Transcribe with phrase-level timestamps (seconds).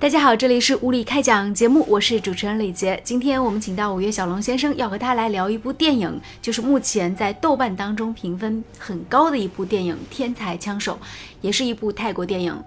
[0.00, 2.98] 大家好，这里是物理开讲节目，我是主持人李杰。
[3.04, 10.94] 今天我们请到五月小龙先生，要和他来聊一部电影，就是目前在豆瓣当中评分很高的一部电影《天才枪手》，
[11.42, 12.64] 也是一部泰国电影。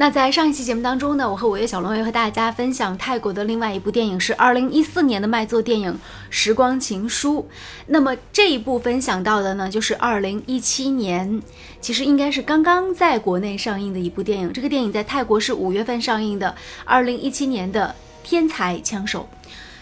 [0.00, 5.92] 那在上一期节目当中呢，我和五月小龙也和大家分享泰国的另外一部电影，是二零一四年的卖座电影
[6.30, 7.40] 《时光情书》。
[7.88, 11.42] 那么这一部分享到的呢，就是二零一七年，
[11.80, 14.52] 其实应该是刚刚在国内上映的一部电影。
[14.52, 17.92] 这个电影在泰国是五月份上映的，二零一七年的
[18.28, 19.28] 《天才枪手》。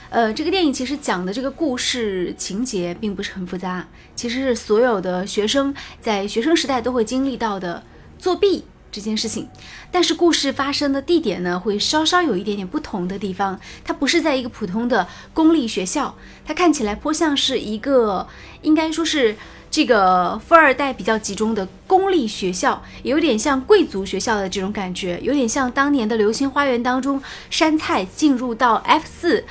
[0.08, 7.82] 呃，这个电影其实讲的这个故事情节并不是很复杂，其实是所有的学生在学生时代都会经历到的
[8.18, 8.64] 作弊。
[8.96, 9.46] 这件事情，
[9.92, 13.60] 但是故事发生的地点呢，会稍稍有一点点不同的地方。
[13.84, 18.26] 它不是在一个普通的公立学校，它看起来颇像是一个，
[18.62, 19.36] 应该说是
[19.70, 29.44] 这个富二代比较集中的公立学校，有点像贵族学校的这种感觉，有点像当年的《流星花园》当中山菜进入到 F 四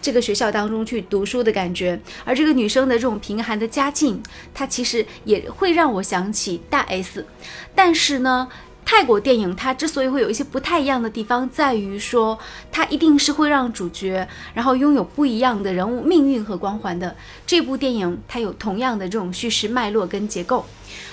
[0.00, 1.98] 这个学校当中去读书的感觉。
[2.24, 4.22] 而这个女生的这种贫寒的家境，
[4.54, 7.26] 她其实也会让我想起大 S，
[7.74, 8.46] 但是呢。
[8.84, 12.38] 泰国电影它之所以会有一些不太一样的地方，在于说
[12.70, 17.16] 它一定是会让主角然后拥有不一样的人物命运和光环的。
[17.46, 20.64] 这部电影它有同样的这种叙事脉络跟结构，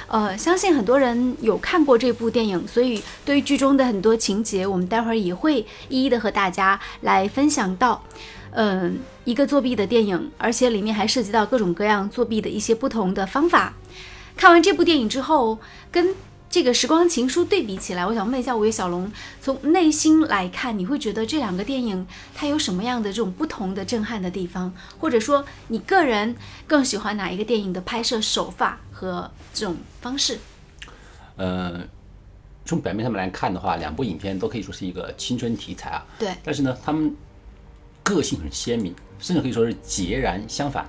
[0.07, 8.03] 呃，相信很多人有看过这部电影，所以对于剧中的很多情节，我们待会儿也会一一的和大家来分享到。
[8.53, 13.73] 嗯，一个作弊的电影，而且里面还涉及到各种各样作弊的一些不同的方法。
[14.35, 15.57] 看完这部电影之后，
[15.89, 16.13] 跟
[16.51, 24.73] 这个《时光情书》对比起来，我想问一下五月小龙，从内心来看，你会觉得这两个电影它有什么样的这种不同的震撼的地方？
[24.99, 26.35] 或者说，你个人
[26.67, 30.39] 更喜欢哪一个电影的拍摄手法和这种方式？
[31.37, 31.81] 呃，
[32.65, 36.05] 从表面上面来看的话，两部影片都可以说是一个青春题材啊。
[36.19, 36.35] 对。
[36.43, 37.15] 但是呢，他们
[38.03, 40.85] 个性很鲜明，甚至可以说是截然相反。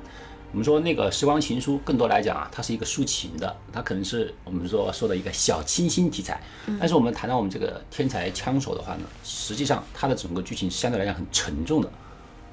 [0.52, 6.38] 我们说那个《时光情书》，更多来讲啊，它是一个抒情的，它可能是我们说说的一个小清新题材。
[6.78, 11.90] 但是我们谈到我们这个天才枪手的话呢，实际上它的整个剧情相对来讲很沉重的。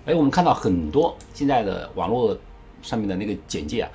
[0.06, 2.36] 哎，我们看到很多现在的网络
[2.82, 3.92] 上面的那个简介啊，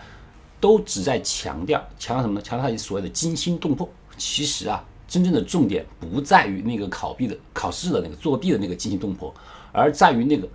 [0.60, 2.42] 都只在强调强调什么呢？
[2.42, 3.88] 强调它所谓的惊心动魄。
[4.18, 9.34] 其实啊，真正的重点不在于那个考弊的考试的那个作弊的那个惊心动魄，
[9.72, 10.46] 而在于那个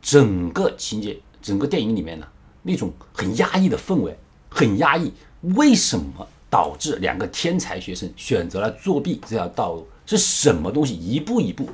[0.00, 2.28] 整个情节，整个电影里面呢。
[2.62, 4.16] 那种很压抑的氛围，
[4.48, 5.12] 很压抑。
[5.40, 9.86] 为什么导致两个天才学生选择了作弊这条道路？
[10.06, 11.68] 是什么东西一步一步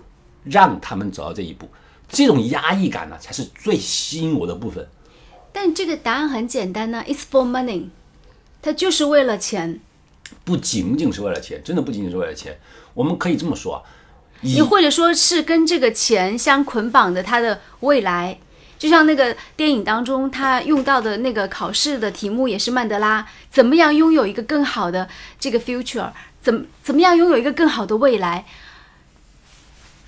[0.45, 1.69] 让他们走到这一步？
[2.09, 4.89] 这种压抑感呢，才是最吸引我的部分。
[5.53, 7.89] 但这个答案很简单呢，It's for money，
[8.63, 9.81] 它就是为了钱。
[10.45, 12.59] 不仅仅是为了钱，真的不仅仅是为了钱。
[12.95, 13.83] 我们可以这么说啊，
[14.43, 18.39] 你或者说是跟这个钱相捆绑的他的未来。
[18.79, 25.09] 就像那个电影当中，他用到的那个考试的题目也是曼德拉，怎么样拥有一个更好的
[25.41, 28.47] 这个 future，怎怎么样拥有一个更好的未来，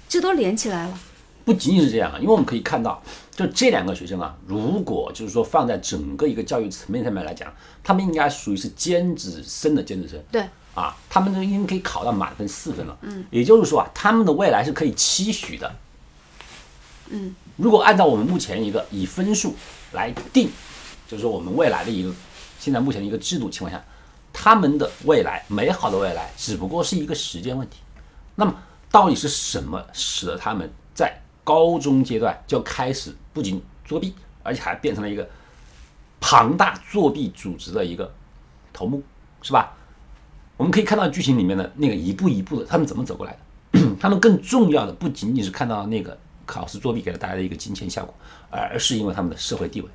[0.09, 0.99] 这都连起来了。
[1.45, 3.03] 不仅仅是这样啊，因为我们可以看到，
[3.35, 7.53] 就这两个学生啊，如果就是说放在整个一个教育层面上面来讲，
[7.83, 10.23] 他们应该属于是尖子生的尖子生。
[10.31, 10.45] 对。
[10.73, 12.97] 啊，他们都已经可以考到满分四分了。
[13.03, 13.25] 嗯。
[13.31, 15.75] 也就是说啊，他们的未来是可以期许的。
[17.09, 17.35] 嗯。
[17.61, 19.55] 如果按照我们目前一个以分数
[19.93, 20.49] 来定，
[21.07, 22.11] 就是说我们未来的一个
[22.59, 23.85] 现在目前的一个制度情况下，
[24.33, 27.77] 他们的未来美好的未来只不过是一个时间问题。
[28.35, 28.55] 那么
[28.91, 35.29] 到底是什么使得他们在高中阶段就开始不仅作弊，而且还变成了一个
[36.19, 38.11] 庞大作弊组织的一个
[38.73, 39.03] 头目，
[39.43, 39.77] 是吧？
[40.57, 43.39] 我们可以看到剧情里面的那个一步一步的他们怎么走过来的。
[44.01, 46.17] 他们更重要的不仅仅是看到那个。
[46.51, 48.13] 考试作弊给了大家的一个金钱效果，
[48.51, 49.89] 而是因为他们的社会地位。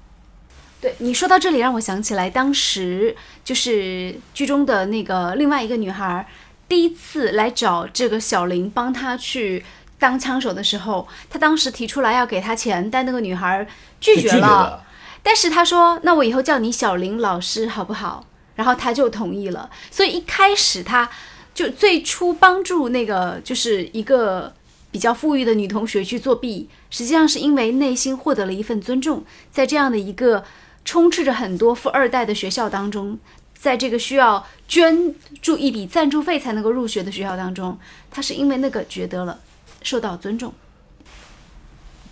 [0.82, 6.28] 对你说到这里，让我想起来，当时就是剧中的那个另外一个女孩，
[6.68, 9.66] 第一次来找这个小林帮她去
[9.98, 13.68] 当枪手的时候，他当时提出来要给她钱，但那个女孩
[14.00, 14.84] 拒绝了。
[15.24, 18.26] 但是他说：“那我以后叫你小林老师好不好？”
[18.56, 19.70] 然后他就同意了。
[19.90, 21.10] 所以一开始他
[21.54, 24.54] 就最初帮助那个就是一个。
[24.96, 29.26] 比较富裕的女同学去作弊，实际上是因为内心获得了一份尊重。
[29.52, 30.46] 在这样的一个
[30.86, 33.20] 充斥着很多富二代的学校当中，
[33.54, 37.78] 在这个需要捐助一笔赞助费才能够入学的学校当中，
[38.10, 39.38] 她是因为那个觉得了
[39.84, 40.54] 受到尊重。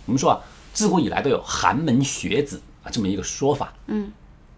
[0.04, 0.42] 我们说啊，
[0.74, 3.72] 自古以来都有寒门学子啊这么一个说法。
[3.86, 4.12] 嗯，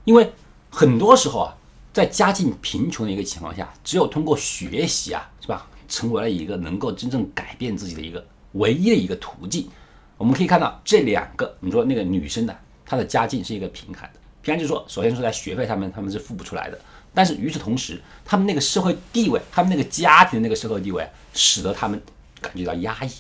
[0.05, 0.33] 因为
[0.69, 1.55] 很多时候啊，
[1.93, 5.69] 在家境贫穷的一个情况下，只有通过学习啊，是吧？
[5.89, 9.69] 成为了一个能够真正改变自己的一个唯一的一个途径。
[10.17, 16.79] 我们可以看到这两个，你说那个女生呢，她的家境是一个贫寒的，贫寒就是说，首先说在学费上面他们是付不出来的，
[17.13, 22.01] 但是与此同时，他们那个社会地位，他们那个家庭的那个社会地位，使得他们
[22.41, 23.11] 感觉到压抑。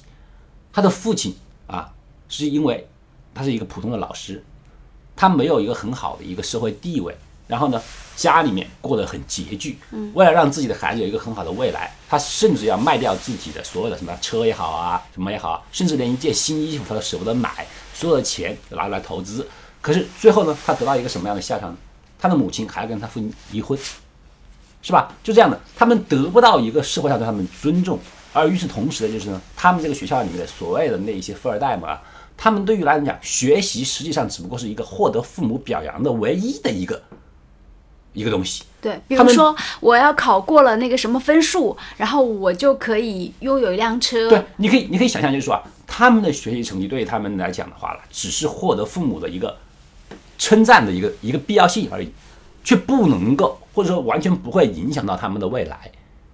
[0.72, 1.34] 他的父亲
[1.66, 1.92] 啊，
[2.28, 2.86] 是因为
[3.34, 4.42] 他是一个普通的老师，
[5.14, 7.14] 他没有一个很好的一个社会地位。
[7.46, 7.80] 然后呢，
[8.16, 9.78] 家里面过得很拮据，
[10.14, 19.46] 为了让自己的孩子有一个很好的未来，他甚至要卖掉自己的所有的什么车也好啊，什么也好，甚至连一件新衣服他都舍不得买，所有的钱都拿来投资。
[19.80, 21.76] 可是最后呢，他得到一个什么样的下场呢？
[22.18, 23.78] 他的母亲还要跟他父亲离婚，
[24.82, 25.14] 是吧？
[25.22, 27.98] 就这样的，他们得不到一个社会上对他们尊重，
[28.32, 32.00] 而与此同时的就是呢，他们这个学校里面的所谓的那一些富二代嘛，
[32.36, 37.00] 他们对于来讲，学习实际上只不过是一个获得父母表扬的唯一的一个。
[38.16, 44.30] 一个东西，对，比如说我要考过了那个什么分数，然后我就可以拥有一辆车。
[44.30, 49.54] 对，你可以，你可以想象，就是说啊，他们的学习成绩对于他们来讲的话了，只是获得父母的一个
[50.38, 52.10] 称赞的一个一个必要性而已，
[52.64, 55.92] 却不能够或者说完全不会影响到他们的未来，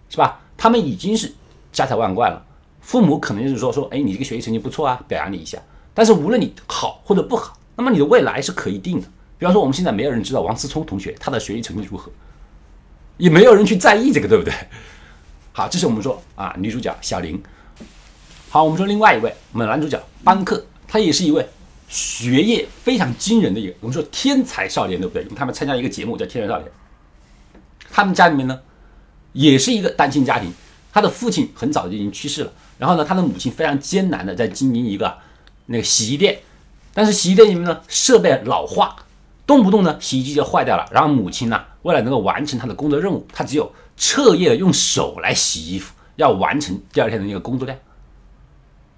[0.08, 0.40] 是吧？
[0.56, 1.32] 他们已经是
[1.72, 2.40] 家财万贯了，
[2.80, 5.58] 父母可能就是说说，哎，你这个学习成绩不错啊，表扬你一下。
[5.92, 9.08] 但是无论你好或者不好，那么你的未来是可以定的。
[9.42, 12.12] 比方说，我们现在没有人知道王思聪同学他的学习成绩如何，
[13.16, 14.54] 也没有人去在意这个，对不对？
[15.50, 17.42] 好，这是我们说啊，女主角小林。
[18.48, 21.44] 好，我们说另外一位，我们男主角班克，他也是一位
[21.88, 25.24] 学业非常惊人的一个，我们说天才少年，对不对？
[25.34, 26.68] 他们参加一个节目叫《天才少年》，
[27.90, 28.60] 他们家里面呢，
[29.32, 30.52] 也是一个单亲家庭，
[30.92, 35.18] 他的父亲很早就已经去世了，然后呢，他的母亲非常艰难的在经营一个
[35.66, 36.38] 那个洗衣店，
[36.94, 38.94] 但是洗衣店里面呢，设备老化。
[39.46, 40.86] 动不动呢，洗衣机就坏掉了。
[40.90, 47.78] 然后母亲呢，为了能够完成她的工作任务，她只有彻夜的用手来洗衣服，要完成第二天的那个工作量。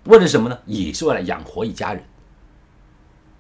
[0.05, 0.59] 为了什么呢？
[0.67, 2.05] 也是为了养活一家人。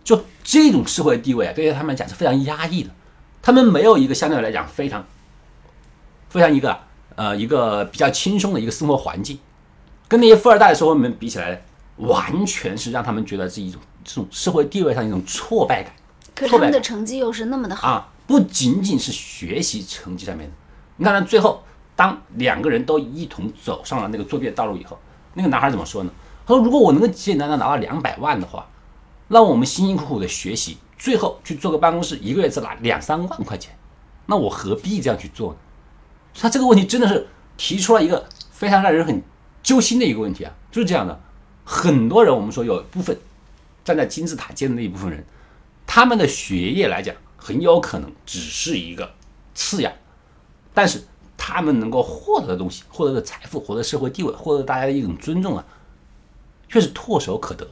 [0.02, 2.90] 就这种社会地位啊，对于他们来讲是非常压抑的。
[3.42, 5.04] 他们没有一个相对来讲非常、
[6.28, 6.78] 非常一个
[7.16, 9.38] 呃一个比较轻松的一个生活环境，
[10.08, 11.62] 跟那些富二代的生活们比起来，
[11.96, 15.92] 完全是让他们觉得是一种这种社会地位上一种挫败感。
[16.34, 18.08] 可他们的成绩又是那么的好啊！
[18.26, 20.54] 不仅仅是学习成绩上面的，
[20.96, 21.62] 你看，最后
[21.94, 24.98] 当两个人都一同走上了那个作弊的道路以后，
[25.34, 26.10] 那个男孩怎么说呢？
[26.46, 28.66] 他说：“如果我能够简简单单拿到两百万的话，
[29.28, 33.76] 那我们辛辛苦苦的学习，最后去做个办公室，一个月只拿两三万块钱，
[34.26, 35.58] 那我何必这样去做呢？”
[36.34, 37.26] 他这个问题真的是
[37.56, 39.22] 提出了一个非常让人很
[39.62, 40.52] 揪心的一个问题啊！
[40.72, 41.20] 就是这样的，
[41.64, 43.18] 很多人我们说有部分
[43.84, 45.24] 站在金字塔尖的那一部分人。
[45.86, 49.14] 他们的学业来讲，很有可能只是一个
[49.54, 49.92] 次要，
[50.72, 51.04] 但是
[51.36, 55.64] 他们能够获得的东西，获得的财富，获得社会地位，获得大家的一种尊重啊，
[56.68, 57.68] 却是唾手可得。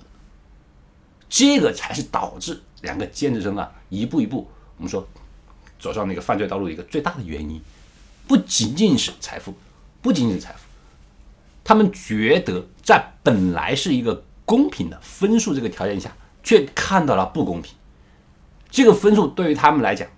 [1.29, 5.07] 这个才是导致两个尖子生啊一步一步，我们说
[5.79, 7.61] 走上那个犯罪道路一个最大的原因，
[8.29, 9.55] 不仅仅是财富，
[10.03, 10.59] 不仅仅是财富，
[11.65, 17.75] 他们觉得在本来是一个公平的分数这个条件下，却看到了不公平。
[18.73, 20.09] 这个分数对于他们来讲，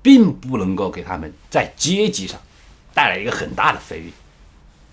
[0.00, 2.40] 并不能够给他们在阶级上
[2.94, 4.10] 带来一个很大的飞跃，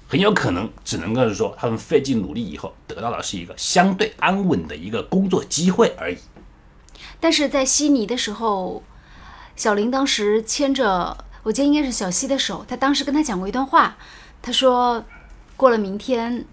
[0.10, 6.18] 很有可能只能够是说他们费尽努力以后得到的是一个相对安稳的一个工作机会而已。
[7.20, 8.82] 但是在悉尼的时候，
[9.56, 13.96] 小林当时牵着我记得应该是小西的手，他当时跟他讲过一段话，
[14.42, 15.06] 他说
[15.56, 16.44] ：“过了明天，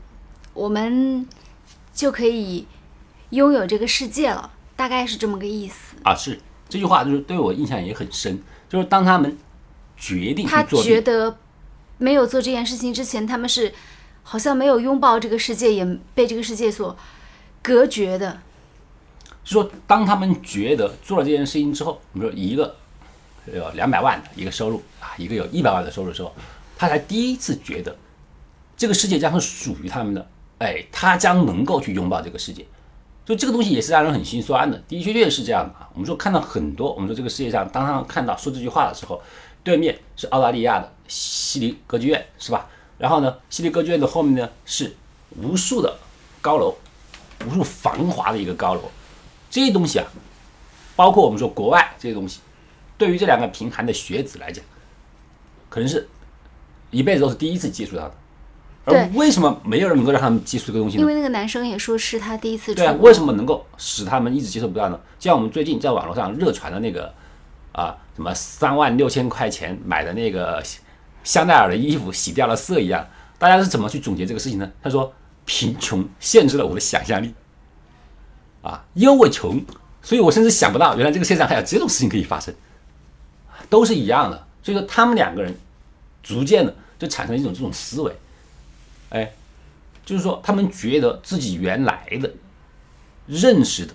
[0.53, 1.27] 我们
[1.95, 2.67] 就可以
[3.31, 9.37] 拥有这个世界了。”大概是这么个意思啊，是这句话就是对我印象也很深，就是当他们
[9.97, 11.37] 决定他觉得
[11.99, 13.75] 没有做这件事情之前，他们是
[14.23, 16.97] 好像没有拥抱这个世界，也被这个世界所
[17.61, 18.39] 隔绝的。
[19.43, 22.77] 说当他们觉得做了这件事情之后，比如说一个
[23.53, 26.33] 有两百万的一个收入啊，一个有一百万的收入的时候，
[26.77, 27.97] 他才第一次觉得
[28.77, 32.65] 这个世界将是属于他们的，哎，他将能够去拥抱这个世界。
[33.29, 35.87] 就这个东西也是让人很心酸的，的确确是这样的啊。
[35.93, 39.21] 我们说看到很多，我们说这个世界上，当他看到说这句话的时候，
[39.63, 42.67] 对面是澳大利亚的悉尼歌剧院，是吧？
[42.97, 44.97] 然后呢，悉尼歌剧院的后面呢是
[45.43, 45.95] 无数的
[46.41, 46.75] 高楼，
[47.47, 48.81] 无数繁华的一个高楼。
[49.51, 50.07] 这些东西啊，
[50.97, 52.41] 包括我们说国外这些东西，
[52.97, 54.65] 对于这两个贫寒的学子来讲，
[55.69, 56.09] 可能是
[56.91, 58.15] 一辈子都是第一次接触到的。
[58.91, 61.01] 对，为什么没有人能够让他们接触这个东西呢？
[61.01, 62.75] 因为那个男生也说是他第一次。
[62.75, 64.99] 对啊，为什么能够使他们一直接受不到呢？
[65.19, 67.13] 就像我们最近在网络上热传的那个
[67.73, 70.63] 啊，什么三万六千块钱买的那个
[71.25, 73.07] 香奈儿的衣服洗掉了色一样，
[73.39, 74.71] 大家是怎么去总结这个事情呢？
[74.83, 75.13] 他说，
[75.45, 77.35] 贫穷限制了我的想象力，
[78.63, 79.63] 啊，因为我穷，
[80.03, 82.55] 所以我甚至想不到原来这个世界上还有这种事情可以发生，
[83.69, 84.47] 都是一样的。
[84.63, 85.55] 所以说，他们两个人
[86.23, 88.13] 逐渐的就产生了一种这种思维，
[89.11, 89.33] 哎，
[90.05, 92.31] 就是说他们觉得自己原来的
[93.27, 93.95] 认识的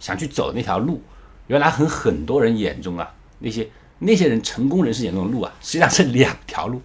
[0.00, 1.02] 想去走那条路，
[1.46, 3.68] 原来很很多人眼中啊，那些
[3.98, 6.80] 那些人成功人士眼中的路啊，实际上是两条路。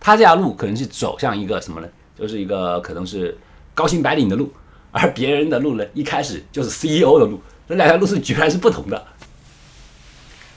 [0.00, 1.88] 他这条路可能是走向一个什么呢？
[2.18, 3.36] 就是一个可能是
[3.74, 4.52] 高薪白领的路，
[4.92, 9.06] 而别人的路呢，一开始就是 CEO 的路，这两条路是截然是不同的。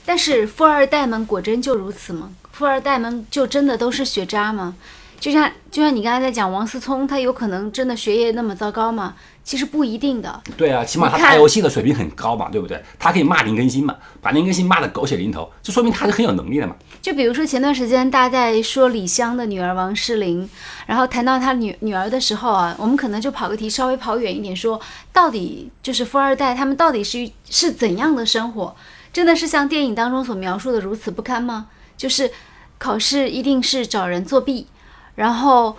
[0.04, 2.32] 但是富二代们果真就如此吗？
[2.52, 4.76] 富二代们就真的都是学渣吗？
[5.20, 9.14] 就像就像你刚才在讲王思聪，他有可能真的学业那么糟糕吗？
[9.42, 10.42] 其实不一定的。
[10.56, 12.82] 对啊，起码他打游戏的水平很高嘛，对不对？
[12.98, 16.76] 他可以骂林更新嘛，把林更新骂得狗血淋头，就说明他是很有能力的嘛。
[17.00, 20.48] 就比如说前段时间大家在说李湘的女儿王诗龄，
[20.86, 24.78] 然后谈到她女女儿的时候啊，我们可能就跑个题，稍微跑远一点说，
[25.12, 28.76] 到底就是富二代他们到底是是怎样的生活？
[29.12, 31.68] 真的是像电影当中所描述的如此不堪吗？
[31.96, 32.30] 就是
[32.76, 34.66] 考试一定是找人作弊，
[35.18, 35.76] 然后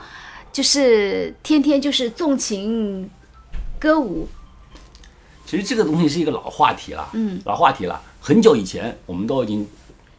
[0.51, 3.09] 就是天天就是纵情
[3.79, 4.27] 歌舞，
[5.45, 8.01] 其实这个东西是一个老话题了，嗯，老话题了。
[8.19, 9.65] 很久以前我们都已经，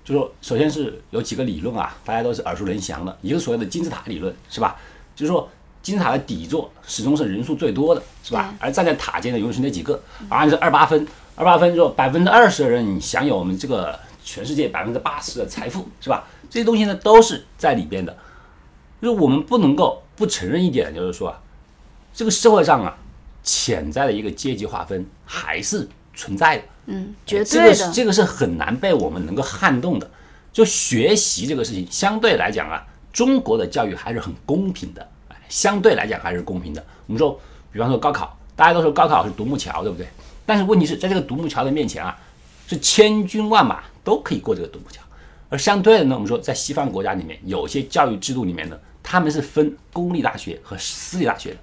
[0.02, 4.74] 就说首先是有几个理论啊，大家都是耳熟能详的，一个所谓的金字塔理论，是吧？
[5.14, 5.46] 就是说
[5.82, 8.54] 金字塔的底座始终是人数最多的，是吧？
[8.58, 16.26] 而站在塔尖的永远是那几个，啊，是二八分，二八分说百分之二十的人享有我们这个全世界百分之八十的财富，是吧？
[16.48, 18.16] 这些东西呢都是在里边的，
[19.00, 21.40] 就是我们不能够不承认一点，就是说啊，
[22.12, 22.96] 这个社会上啊，
[23.42, 26.64] 潜在的一个阶级划分还是存在的。
[26.86, 30.10] 嗯，绝这对的，个是这个是很难被我们能够撼动的。
[30.52, 36.84] 就学习这个事情，相对来讲啊，中国的教育还是很公平的，哎相对来讲还是公平的。
[37.06, 37.40] 我们说，
[37.72, 40.08] 比方说高考，大家都说高考是独木桥，对不对？
[40.44, 42.18] 但是问题是在这个独木桥的面前啊，
[42.66, 45.00] 是千军万马都可以过这个独木桥。
[45.48, 48.76] 而相对的呢，我们说在西方国家里面，有些教育制度里面呢，
[49.10, 51.56] 他们是分公立大学和私立大学的。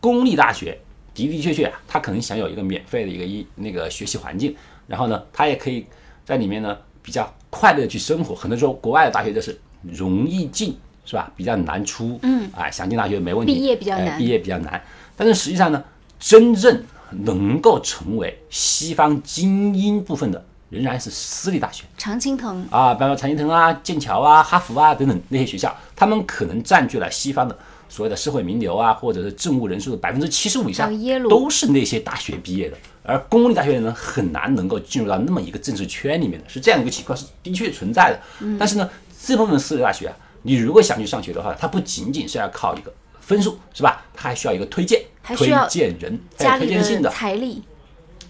[0.00, 0.76] 公立大学
[1.14, 4.52] 的的确确啊，他可能享有一个免费的一个一那个学习环境，
[4.88, 5.86] 然后呢，他也可以
[6.24, 8.34] 在里面呢比较快乐的去生活。
[8.34, 11.30] 很多时候国外的大学就是容易进，是吧？
[11.36, 14.82] 比较难出，嗯，啊，想进大学没问题，毕业比较难哎毕业比较难。
[15.16, 15.84] 但是实际上呢，
[16.18, 21.84] 真正能够成为西方精英部分的，仍然是私立大学。
[21.98, 27.56] 常青藤啊，比方说常青藤啊、剑桥啊、哈佛啊等等那些学校，他们可能占据了西方的
[27.90, 30.90] 所谓的社会名流啊，或者是政务人数的百分之七十五以上
[31.28, 32.76] 都是那些大学毕业的。
[33.04, 38.20] 而公立大学的人很难能够进入到那么一个政治圈里面的，是这样一个情况，是的确存在的。
[38.40, 38.88] 嗯但是呢，
[39.24, 44.04] 这部分私立大学啊，你如果想去上学的话，它不仅仅是要靠一个分数，是吧？
[44.14, 47.10] 它还需要一个推荐，推荐人，还有推荐信的。
[47.10, 47.62] 财力，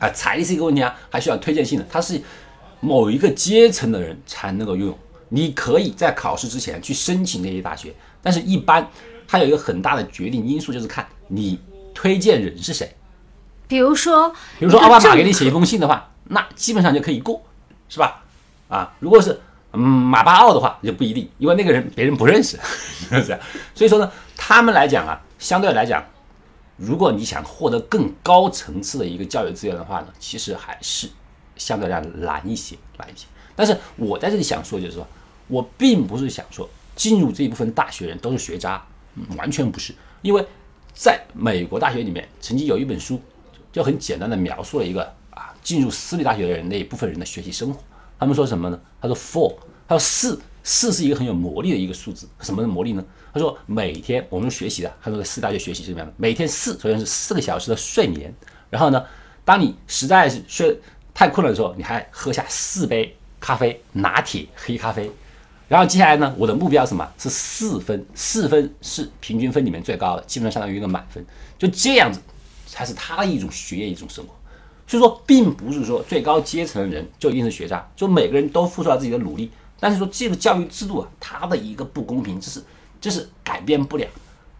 [0.03, 2.21] 啊，财力是一个问题啊，还需要推荐信的，它是
[2.81, 4.99] 某一个阶层的人才能够拥有。
[5.29, 8.87] 你可以在考试之前去申请那些大学，但是一般
[9.29, 11.61] 它有一个很大的决定因素，就是看你
[11.95, 12.93] 推荐人是谁。
[13.69, 14.29] 比如说，
[14.59, 17.41] 比如说奥巴马给你写一封信的话，那基本上就可以过，
[17.89, 18.23] 是吧？
[18.69, 19.41] 啊，如果是
[19.73, 22.59] 嗯马巴奥的话，就不一定，因为那个人别人不认识，
[23.09, 23.39] 是不是？
[23.75, 26.05] 所以说呢，他们来讲啊，相对来讲，
[26.77, 31.09] 如果你想获得更高层次的一个教育资源的话呢，其实还是
[31.57, 33.27] 相对来讲难一些，难一些。
[33.55, 35.07] 但是我在这里想说，就是说
[35.49, 38.83] 我并不是想说进入这一部分大学人都是学渣，
[39.37, 40.45] 完全不是，因为
[40.95, 43.21] 在美国大学里面，曾经有一本书
[43.71, 47.81] 就很简单的描述了一个啊进入私立大学的人那一部分人的学习生活。
[48.19, 48.81] 他们说什么呢？
[49.01, 49.55] 他说 four，
[49.89, 52.29] 他说四，四是一个很有魔力的一个数字。
[52.41, 53.05] 什么是魔力呢？
[53.33, 56.13] 他说每天我们学习的，他说在私立大学学习是什么样的？
[56.17, 58.35] 每天四，首先是四个小时的睡眠，
[58.69, 59.05] 然后呢，
[59.45, 60.79] 当你实在是睡
[61.15, 65.11] 太困了的时候，你还喝下四杯咖啡，拿铁黑咖啡。
[65.69, 67.11] 然后接下来呢，我的目标是什么？
[67.19, 71.25] 是四分，四分是平均分里面最高的，基本上相当于一个满分。
[71.59, 72.21] 就这样子，
[72.67, 74.35] 才是他的一种学业一种生活。
[74.87, 79.51] 所以说，并不是说最高阶层的人就一定是学渣，就每个人都付出了自己的努力。
[79.83, 82.63] 但是说这个教育制度啊，它的一个不公平，这是
[83.01, 84.07] 这是改变不了。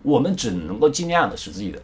[0.03, 1.81] 我们只能够尽量的使自己的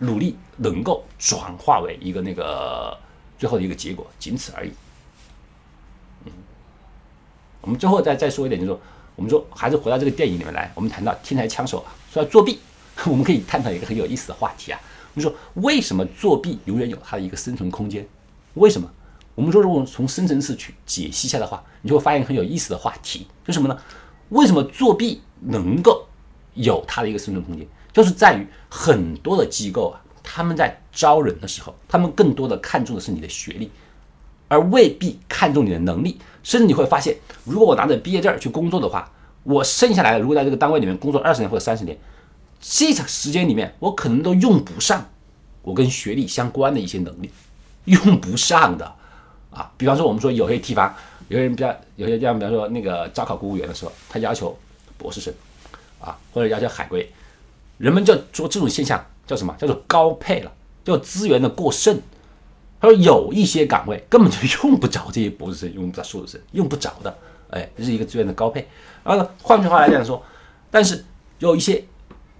[0.00, 2.98] 努力能够转化为一个那个
[3.38, 4.72] 最后的一个结果，仅此而已。
[6.24, 6.32] 嗯，
[7.60, 8.80] 我们最后再再说一点，就是说，
[9.14, 12.58] 我们说还是回到这个电影里面来，我们谈到天才枪手啊，说要作弊，
[13.06, 14.80] 我们可以探讨一个很有意思的话题啊。
[15.14, 18.04] 我们说为什么作弊永远有它的一个生存空间？
[18.54, 18.90] 为什么？
[19.34, 23.76] 我们说如果从深层次去解析一下的话，你就会发现很有意思的话题，就什么呢？
[24.28, 26.06] 为什么作弊能够
[26.54, 33.70] 有它的一个生存空间，就是在于很多的机构啊，他们在招人的时候，他们更多的看重的是你的学历，
[34.48, 36.18] 而未必看重你的能力。
[36.42, 39.10] 甚至你会发现，如果我拿着毕业证去工作的话，
[39.44, 41.96] 我剩下来如果在这个单位里面工作二十年或者三十年，
[42.60, 45.08] 这个时间里面我可能都用不上
[45.62, 47.30] 我跟学历相关的一些能力，
[47.86, 48.94] 用不上的
[49.52, 49.70] 啊。
[49.76, 50.92] 比方说，我们说有些地方，
[51.28, 54.58] 有些人比较有些地方，比方说那个招考公务员的时候，他要求
[54.98, 55.32] 博士生
[56.00, 57.08] 啊，或者要求海归，
[57.78, 59.54] 人们就说这种现象叫什么？
[59.58, 60.52] 叫做高配了，
[60.84, 62.00] 叫资源的过剩。
[62.80, 67.16] 他说有一些岗位根本就用不着这些博士生，用不着硕士生，用不着的。
[67.50, 68.66] 哎，这是一个资源的高配。
[69.04, 70.20] 然后换句话来讲说，
[70.70, 71.04] 但是
[71.38, 71.84] 有一些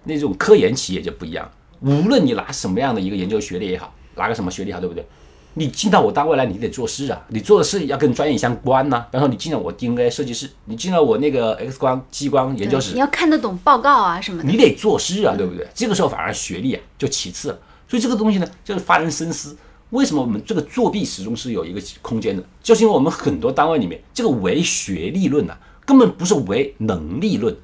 [0.04, 1.48] 那种科研企业就不一样，
[1.80, 5.06] 无论你拿什么样的一个研究学历也好，拿个什么学历也好，对不对？
[5.54, 9.06] 你进到我单位来，你得做事啊，你做的事要跟专业相关呐。
[9.10, 15.66] 比方说你进了我 DNA 设计室，你进了我那个 X 光激光研究室，你要看得懂报告啊什么的，你得做事啊，对不对？
[15.74, 17.58] 这个时候反而学历啊就其次了。
[17.86, 19.56] 所以这个东西呢，就是发人深思。
[19.90, 22.42] 为什么我们这个作弊始终是有一个空间的？
[22.62, 25.54] 就是因为我们很多单位里面，这个唯学历论呐，
[25.84, 27.54] 根本不是唯能力论。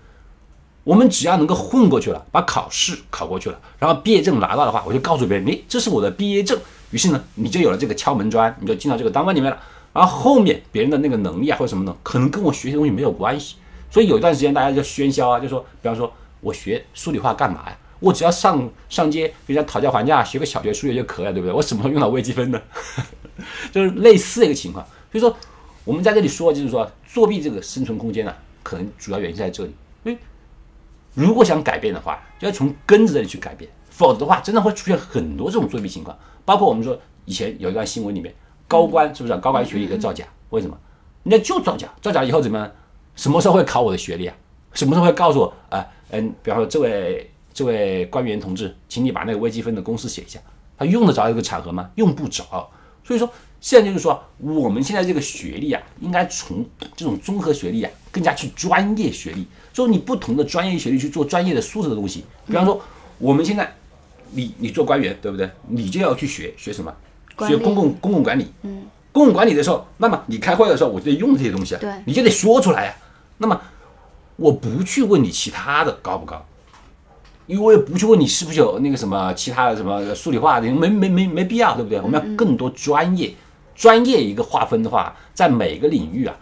[0.85, 6.59] 我们只要能够混过去了，把考试考过去了，然后毕业证拿到的话，我就告诉别人，诶，这是我的毕业证。
[6.91, 9.59] 于是呢，你就有了这个敲门砖，你就进到这个单位里面了。
[9.93, 13.57] 然后后面别人的那个能力啊或者什么呢，可能跟我学习东西没有关系。
[13.91, 17.77] 所以有一段时间大家就喧嚣啊，就说，比方说我学数理化干嘛呀？
[18.01, 21.53] 我只要上上街跟人家讨价还价，学个小学数学就可以了，对不对？
[21.53, 22.61] 我什么时候用到微积分呢？
[23.73, 24.87] 就是类似一个情况。
[25.11, 25.37] 所以说，
[25.85, 29.75] 我们在这里说，就是说作弊这个生存空间呢，可能主要原因在这里。
[30.05, 30.19] 因为
[31.15, 36.17] 如果想改变的话，就要从根子这里去改变，否则的话，真的会出现很多这种作弊情况。
[36.45, 38.33] 包括我们说以前有一段新闻里面，
[38.69, 40.25] 高官是不是高官学历的造假？
[40.51, 40.79] 为什么？
[41.25, 42.71] 人家就造假，造假以后怎么样？
[43.17, 44.35] 什么时候会考我的学历啊？
[44.73, 45.53] 什么时候会告诉我？
[45.69, 47.29] 啊，嗯，比方说这位。
[47.55, 50.39] 这位官员同志，请你把那个微积分的公式写一下。
[50.77, 51.91] 他用得着这个场合吗？
[51.97, 52.71] 用不着。
[53.03, 53.29] 所以说，
[53.61, 59.45] 现在就是说，我们现在这个学历啊，应该从这种综合学历啊，更加去专业学历。
[59.73, 62.25] 说你不同的专业学历去做专业的素质的东西。
[62.47, 62.81] 比方说，
[63.19, 63.75] 我们现在，
[64.33, 65.51] 你你做官员对不对？
[65.69, 66.95] 你就要去学学什么？
[67.47, 68.47] 学公共公共管理。
[68.63, 68.87] 嗯。
[69.13, 71.79] 公共管理的时候，那么你开会的时候，我就得用这些东西啊。
[71.81, 71.91] 对。
[72.05, 72.95] 你就得说出来呀。
[73.39, 73.61] 那么，
[74.37, 76.45] 我不去问你其他的高不高。
[77.47, 81.99] 因为我也不去问你是不是有那个什么其他的什么数理化的，没没没没必要，对不对？
[81.99, 83.35] 我们要更多专业，
[83.75, 86.37] 专业一个划分的话，在每个领域啊，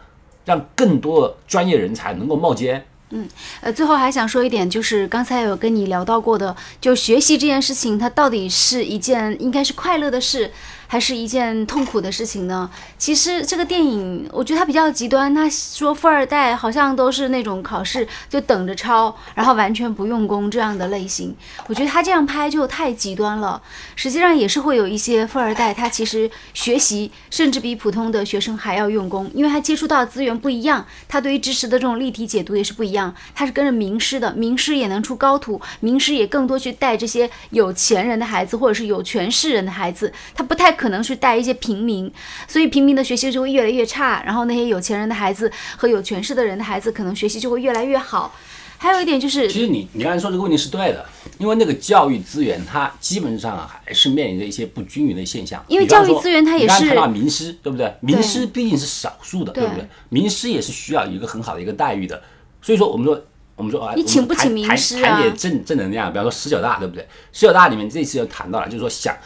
[0.45, 2.85] 让更多专业人才能够冒尖。
[3.11, 3.29] 嗯，
[3.61, 10.51] 呃，最后还想说一点，就是刚才有跟你聊到过的，就学习这件事情，它到底是一件应该是快乐的事。
[10.87, 12.71] 还是一件痛苦的事情呢。
[12.97, 15.35] 其实这个电影，我觉得它比较极端。
[15.35, 21.35] 他说富二代好像都是那种考试就等着抄，然后完全不用功这样的类型。
[21.67, 23.61] 我觉得他这样拍就太极端了。
[23.97, 33.15] 实际上也是会有一些富二代，他其实学习甚至比普通的学生还要用功，因为他接触到资源不一样，他对于知识的这种立体解读也是不一样。
[33.35, 40.76] 他是跟着名师的，名师也能出高徒，名师也更多去带这些有钱人的孩子或者是有权势人的孩子，他不太。
[40.77, 42.13] 可能去带一些平民，
[42.47, 44.23] 所以平民的学习就会越来越差。
[44.25, 48.33] 然后那些有钱人的孩子和有权势的人的孩子，可能学习就会越来越好。
[48.79, 51.03] 还有一点就是，其实你你刚才说这个问题是对的，
[51.39, 55.65] 因为那个教育资源它基本上还是面临着一些不均匀的现象。
[55.67, 57.91] 因为教育资源它也是，看到名师对不对？
[58.01, 59.89] 名师毕竟是少数的，对不对？
[60.11, 62.23] 名师也是需要一个很好的一个待遇的。
[62.61, 63.19] 所以说，我们说
[63.57, 65.09] 我们说啊，你请不请名师啊？
[65.09, 67.09] 谈点正正能量，比方说十九大，对不对？
[67.33, 69.17] 十九大里面这次又谈到了，就是说想。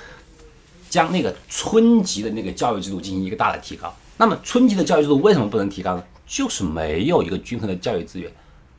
[0.90, 3.94] 将那个村级的那个教育制度进行一个大的提高。
[4.18, 6.04] 那么村级的教育制度为什么不能提高呢？
[6.26, 8.30] 就是没有一个均衡的教育资源。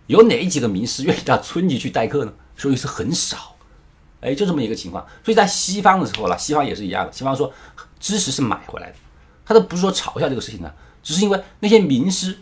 [0.05, 2.33] 有哪几个名师愿意到村级去代课呢？
[2.55, 3.55] 所以是很少。
[4.19, 5.03] 哎，就这么一个情况。
[5.25, 7.11] 所以在西方的时候呢，西方也是一样的。
[7.11, 7.51] 西方说
[7.99, 8.95] 知识是买回来的，
[9.45, 10.71] 他都不是说嘲笑这个事情呢，
[11.01, 12.37] 只是因为那些名师，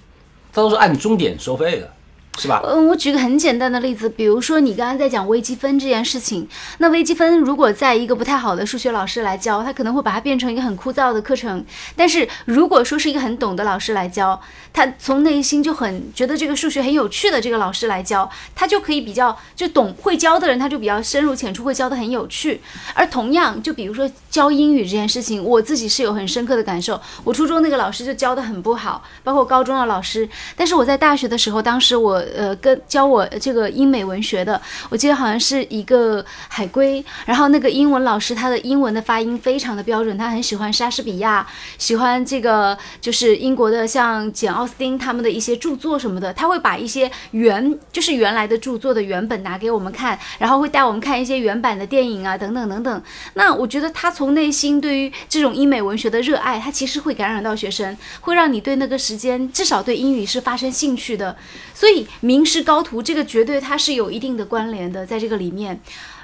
[0.51, 1.93] 他都是按钟点收费的。
[2.37, 2.61] 是吧？
[2.63, 11.65] 嗯，我举个很简单的例子，比如说你刚刚在讲微积分这件事情，那微积分如果在一个不太好的数学老师来教，他可能会把它变成一个很枯燥的课程。
[11.97, 14.39] 但是如果说是一个很懂的老师来教，
[14.71, 22.61] 他从内心就很觉得这个数学很有趣的这个老师来教，他就可以比较就懂会教的人，他就比较深入浅出，会教的很有趣。
[22.93, 27.01] 而同样，就比如说教英语这件事情，我自己是有很深刻的感受。
[27.25, 30.29] 我初中那个老师就教的很不好，包括高中的老师。
[30.55, 32.18] 但是我在大学的时候，当时我。
[32.35, 41.45] 呃跟教我这个英美文学的，我记得好像是一个海归，然后那个英文老师他的英文的发音非常的标准，他很喜欢莎士比亚，
[41.77, 53.03] 喜欢这个就是英国的像简奥斯汀他们的一些著作什么的，他会把一些原就是原来的著作的原本拿给我们看，然后会带我们看一些原版的电影啊等等等等。
[53.33, 61.35] 那我觉得他从内心对于这种英美文学的热爱，他其实会感染到学生，会让你对那个时间至少对英语是发生兴趣的。
[61.73, 65.79] 所以名师高徒这个绝对它是有一定的关联的，在这个里面，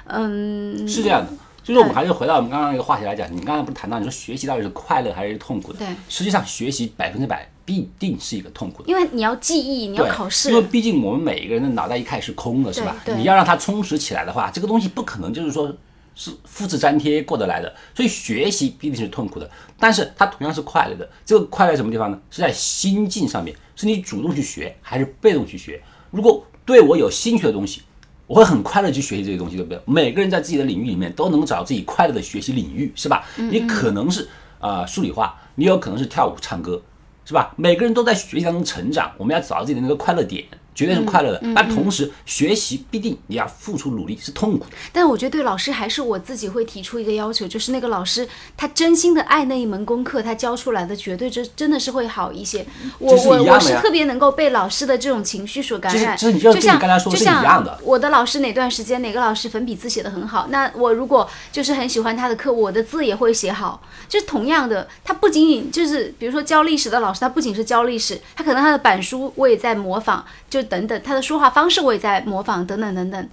[0.06, 1.32] 嗯，是这样的。
[1.62, 5.80] 就是我们还是回到我们刚刚那个话题来讲，你刚才不是谈到你说学习到底是快乐还是痛苦的？
[5.80, 12.94] 对，实际上学习百分之百必定是一个痛苦的，因为你要记忆，你要考试，因为毕竟我们每一个人的脑袋一开始是空的，是吧？
[13.16, 15.74] 你要让它充实起来的话，这个东西不可能就是说
[16.16, 19.48] 是复制粘贴过得来的，所以学习必定是痛苦的，
[19.78, 21.08] 但是它同样是快乐的。
[21.24, 22.18] 这个快乐什么地方呢？
[22.30, 25.80] 是在心境上面，是你主动去学还是被动去学？
[26.10, 27.82] 如果对我有兴趣的东西，
[28.26, 29.80] 我会很快乐去学习这些东西，对不对？
[29.84, 33.24] 每个人在自己的领域里面都能找到自己快乐的学习领域，是吧？
[33.36, 34.22] 你可能是
[34.58, 36.80] 啊、呃数理化，你有可能是跳舞唱歌，
[37.26, 37.52] 是吧？
[37.56, 40.44] 每个人都在学习当中成长，我们要找到自己的那个快乐点，
[40.76, 41.42] 绝对是快乐的。
[41.56, 44.76] 但同时，学习必定你要付出努力，是痛苦的。
[44.92, 52.64] 但我觉得对老师还是我自己会提出一个要求，就是那个老师他真心的爱那一门功课，他教出来的绝对真真的是会好一些。
[52.98, 63.82] 我我我是特别能够被老师的这种情绪所感染，这是你就像刚才说是像一样的我的老师哪段时间哪个老师粉笔字写的很好，那我如果就是很喜欢他的课，我的字也会写好。
[64.08, 73.28] 就是同样的，他不仅仅就是比如说教历史的老师，他不仅是教历史，他可能他的板书我也在模仿，就等等他的说话方式我也在模仿，等等等等。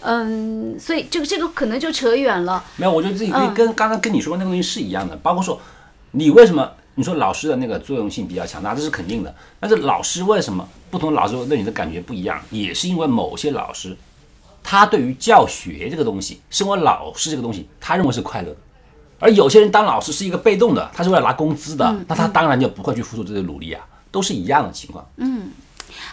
[0.00, 2.62] 嗯，所以这个这个可能就扯远了。
[2.76, 5.58] 没有，我觉得自己可以嗯跟刚刚跟你说的那个东西是一样的，包括说
[6.12, 9.34] 你为什么你说老师的那个作用性比较强大，这是肯定的。
[9.58, 13.96] 但是老师为什么不同老师对你的感觉不一样，也是因为某些老师
[14.62, 18.56] 他对于教学这个东西，身为老师这个东西，他认为是快乐的。
[19.20, 25.06] 而有些人当老师是一个被动的，他是为了拿工资的，那他当然就不会去付出这些努力啊，都是一样的情况。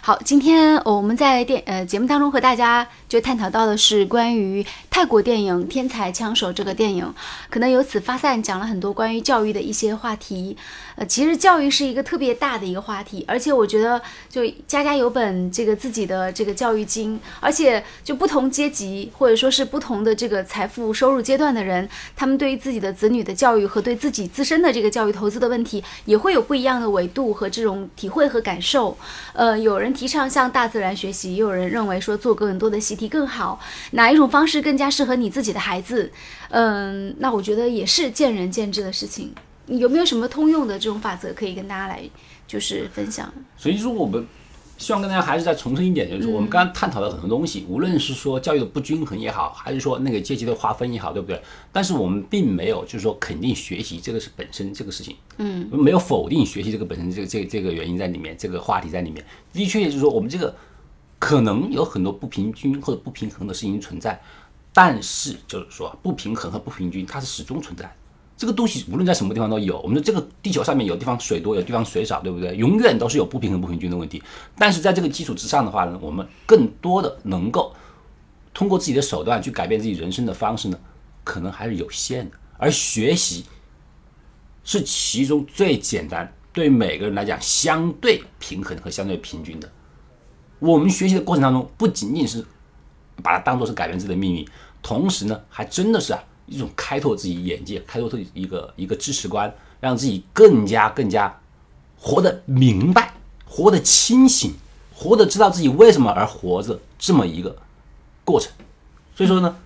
[0.04, 7.14] 好，今天我们在电呃节目当中和大家就探讨到的是关于泰国电影《天才枪手》这个电影，
[7.48, 10.56] 可能由此发散讲了很多关于教育的一些话题。
[11.04, 28.96] 其实教育是一个特别大的一个话题，而且我觉得就家家有本这个自己的这个教育经，而且就不同阶级或者说是不同的这个财富收入阶段的人，他们对于自己的子女的教育和对自己自身的这个教育投资的问题，也会有不一样的维度和这种体会和感受。
[29.32, 33.60] 呃，有人提倡向大自然学习，也有人认为说做更多的习题更好，
[33.92, 36.10] 哪一种方式更加适合你自己的孩子？
[36.50, 39.32] 嗯，那我觉得也是见仁见智的事情。
[39.72, 42.02] 你有没有什么通用的这种法则可以跟大家来
[42.46, 43.32] 就是分享？
[43.56, 44.26] 所以说，我们
[44.76, 51.40] 希望跟大家还是再重申一点，就是说我们刚刚探讨的很多东西，无论是说教育的不均衡也好，还是说那个阶级的划分也好，对不对？
[51.72, 59.24] 但是我们并没有就是说肯定学习这个是本身这个事情，嗯，没有否定学习这个本身这个这个这个原因在里面，这个话题在里面。
[59.54, 60.54] 的确，也就是说我们这个
[61.18, 64.20] 可能有很多不平均或者不平衡的事情存在，
[64.74, 67.92] 但是就是说不平衡和不平均它是始终存在的。
[68.42, 69.78] 这个东西无论在什么地方都有。
[69.82, 72.56] 我们的这个地球上面有地方水多，有地方水少，对不对？
[72.56, 74.20] 永远都是有不平衡、不平均的问题。
[74.58, 77.72] 但是在这个基础之上的话呢，我们更多的能够
[78.52, 80.76] 通过自己的手段去改变自己人生的方式呢，
[81.22, 82.36] 可能还是有限的。
[82.58, 83.44] 而学习
[84.64, 89.70] 是其中最简单，对每个人来讲相对平衡和相对平均的。
[90.58, 92.44] 我们学习的过程当中，不仅仅是
[93.22, 94.44] 把它当做是改变自己的命运，
[94.82, 96.20] 同时呢，还真的是啊
[96.52, 101.40] 一种开拓自己眼界、开拓自己一个一个知识观，让自己更加更加
[101.98, 103.14] 活得明白、
[103.46, 104.54] 活得清醒、
[104.94, 107.56] 活得知道自己为什么而活着这么一个
[108.24, 108.52] 过程。
[109.16, 109.56] 所以说呢，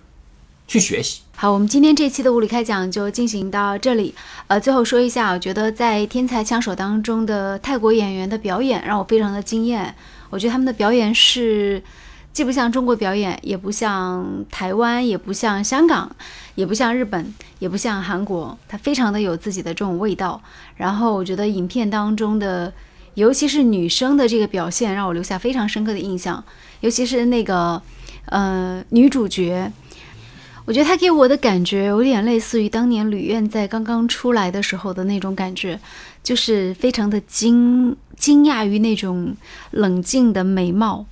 [0.67, 1.21] 去学习。
[1.35, 4.15] 好，我们今天这期的物理开讲就进行到这里。
[4.47, 9.93] 呃，最后说一下，我觉得在《天才枪手》当中的泰国演员的表演让我非常的惊艳。
[10.31, 11.81] 我觉得他们的表演是
[12.37, 16.15] 既不像中国表演，也不像台湾，也不像香港，
[16.53, 20.39] 也不像日本，也不像韩国，它非常的有自己的这种味道。
[20.75, 22.71] 然后我觉得影片当中的，
[23.15, 26.43] 尤其是女生的这个表现，让我留下非常深刻的印象，
[26.81, 27.81] 尤其是那个
[28.25, 29.71] 呃女主角。
[30.65, 35.79] 我觉得她给我的感觉有点类似于当年吕燕在刚刚出来的时候的那种感觉，
[36.21, 39.35] 就是非常的惊惊讶于那种
[39.71, 41.03] 冷静的美貌。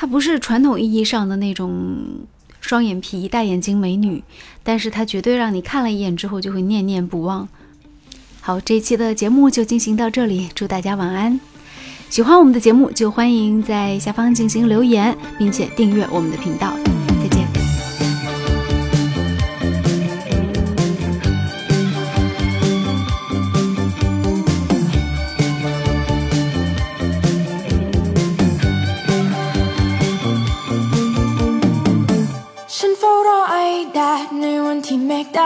[0.00, 2.20] 它不是传统意义上的那种
[2.60, 4.22] 双眼皮大眼睛美女
[4.62, 7.48] 但是它绝对让你看了一眼之后就会念念不忘。
[8.40, 11.40] 好这一期的节目就进行到这里祝大家晚安。
[12.08, 16.97] 喜欢我们的节目就欢迎在下方进行留言并且订阅我们的频道。
[35.10, 35.42] เมฆด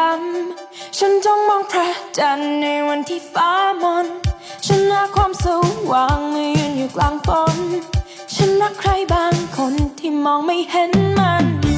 [0.48, 3.50] ำ ฉันจ้องมองพระจันทร์ในวันที่ฟ้า
[3.82, 4.06] มน
[4.66, 5.46] ฉันหาความส
[5.90, 7.56] ว่างเมื่อยืนอยู่กลางฝน
[8.34, 11.71] ฉันรักใครบางคนที่มองไม่เห็นมัน